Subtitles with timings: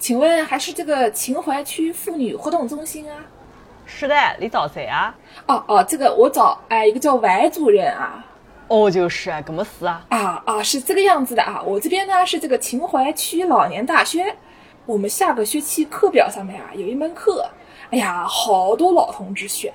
[0.00, 3.18] 请问还是这个秦淮区妇女活动中心啊？
[3.84, 5.14] 是的，你找谁啊？
[5.46, 8.24] 哦哦，这个我找哎一个叫歪主任啊。
[8.68, 10.02] 哦，就是啊，怎么事啊？
[10.08, 11.60] 啊啊，是这个样子的啊。
[11.62, 14.34] 我这边呢是这个秦淮区老年大学，
[14.86, 17.46] 我们下个学期课表上面啊有一门课，
[17.90, 19.70] 哎呀，好多老同志选，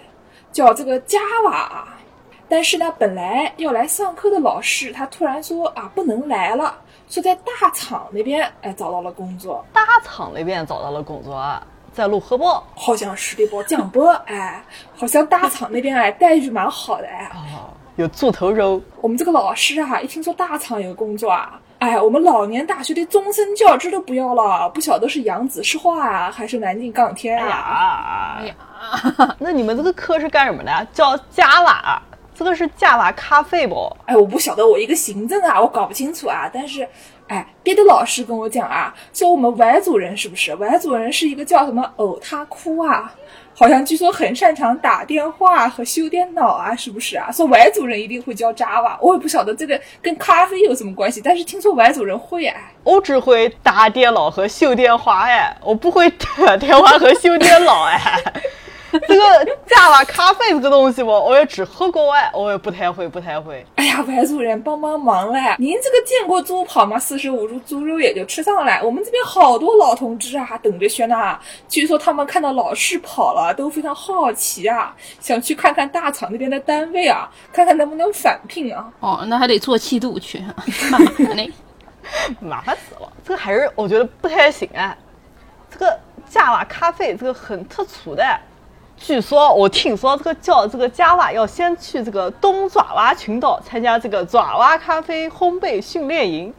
[0.51, 1.99] 叫这个 Java 啊。
[2.47, 6.75] 但是呢，本来要来上课的老师，他突然说啊，不能来了，
[7.09, 9.65] 说在大厂那边哎找到了工作。
[9.73, 11.43] 大厂那边找到了工作，
[11.91, 13.63] 在泸河报，好像是的不？
[13.63, 14.63] 江波哎，
[14.95, 17.31] 好像大厂那边哎待遇蛮好的哎。
[17.33, 18.81] 哦，有猪头肉。
[19.01, 28.37] 我们这个老师啊，一听说大厂有工作啊，哎，我们老年大学的终身教职都不要了，不晓得是扬子石化啊，还是南京钢铁啊？
[28.39, 28.55] 哎呀，
[29.39, 30.87] 那你们这个课是干什么的？
[30.93, 32.01] 叫加瓦。
[32.37, 33.95] 这个是加瓦咖啡不？
[34.05, 36.49] 哎，我不晓得，我一个行政啊，我搞不清楚啊。
[36.53, 36.87] 但是，
[37.27, 40.53] 哎，别的老师跟我讲啊，说我们外族人是不是？
[40.55, 43.13] 外族人是一个叫什么呕他哭啊？
[43.57, 47.31] 好像据说很擅长打电话和修电脑啊，是不是啊？
[47.31, 51.21] 说外族人一定会教 Java，我也不晓得这个跟咖啡有什么关系。
[51.23, 57.97] 但是听说外族人会哎，我只会打电脑和修电话哎，我不会打电话和修电脑哎。
[59.07, 63.65] 这个加瓦咖啡这个东西我我也只喝过哎，我也不太会，不太会。
[63.75, 65.55] 哎呀，外族人帮帮忙嘞！
[65.57, 66.97] 您这个见过猪跑吗？
[66.97, 68.81] 四舍五入猪肉也就吃上来。
[68.81, 71.37] 我们这边好多老同志啊，等着学呢。
[71.67, 78.91] 据说他们看到老师跑了，都非常好奇啊，想去看看大厂那边的单位啊，看看能不能返聘啊。
[78.99, 80.39] 哦，那还得做气度去，
[80.89, 81.51] 麻烦嘞，
[82.39, 83.11] 麻烦死了。
[83.25, 84.95] 这个还是我觉得不太行啊。
[85.69, 85.99] 这个
[86.29, 88.23] 加瓦咖啡这个很特殊的。
[88.97, 96.53] 据说我听说这个叫这个加瓦要先去这个东爪哇群岛参加这个爪哇咖啡烘焙训练营，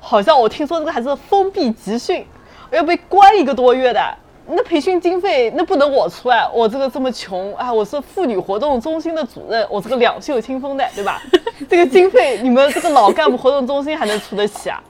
[0.00, 2.26] 好像我听说这个还是封闭集训，
[2.70, 4.00] 要被关一个多月的。
[4.48, 11.20] 那培训经费那不能我出啊，我这个这么穷啊，我是妇女活动中心的主任，我这个两袖清风的，对吧？
[11.68, 14.80] 这个经费你们这个老干部活动中心还能出得起啊？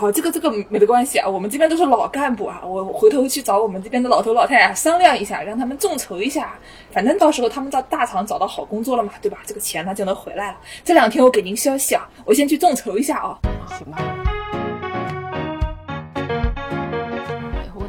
[0.00, 6.54] 哦，这个这个没得关系啊，我们这边都是老干部啊，我回头去找我们这边的老头老太太商量一下，让他们众筹一下，
[6.90, 9.38] 反正到时候他们在大厂找到好工作了嘛，对吧？
[9.46, 10.58] 这个钱他就能回来了。
[10.84, 13.38] 这两天我给您消息啊，我先去众筹一下啊。
[13.68, 14.13] 行吧。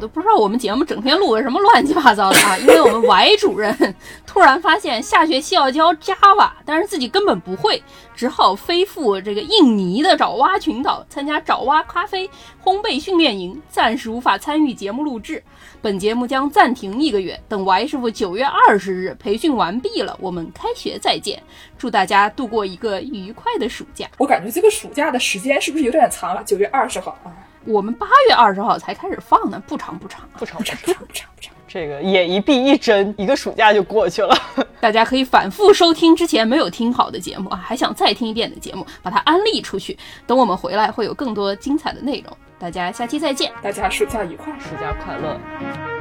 [0.08, 3.94] 不知道我们节目整天录个什么乱七八糟的啊，因为我们 Y 主任
[4.26, 7.82] 突然发现下学期要教 Java，但是自己根本不会，
[8.14, 12.28] 只好飞赴这个印尼的爪哇群岛参加爪哇咖啡
[12.62, 15.42] 烘焙训练营，暂时无法参与节目录制。
[15.82, 21.40] 本节目将暂停一个月，等 Y 师傅九月二十日培训完毕了，我们开学再见。
[21.78, 24.06] 祝大家度过一个愉快的暑假。
[24.18, 26.42] 我感觉这个暑假的时间是不是有点长了？
[26.44, 27.30] 九月二十号啊。
[27.66, 31.52] 我们八月二十号才开始放呢，不长不长，不长不长不长不长不长。
[31.68, 34.34] 这个眼一闭一睁，一个暑假就过去了。
[34.80, 39.98] 大家可以反复收听之前没有听好的节目啊，还想再听一遍的节目，把它安利出去。
[40.26, 42.36] 等我们回来，会有更多精彩的内容。
[42.58, 45.95] 大家下期再见，大家暑假愉快，暑假快乐。